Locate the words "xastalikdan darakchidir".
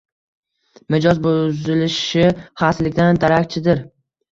2.41-3.89